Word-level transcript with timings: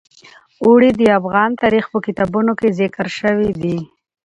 اوړي 0.65 0.91
د 0.99 1.01
افغان 1.19 1.49
تاریخ 1.61 1.85
په 1.93 1.99
کتابونو 2.05 2.51
کې 2.59 2.67
ذکر 2.79 3.07
شوی 3.19 3.49
دي. 3.61 3.77